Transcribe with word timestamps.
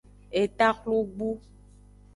Eta 0.43 0.67
xlogbu. 0.79 1.31